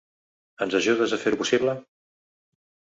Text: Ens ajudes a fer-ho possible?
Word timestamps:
Ens 0.65 0.77
ajudes 0.79 1.13
a 1.13 1.21
fer-ho 1.27 1.41
possible? 1.43 1.79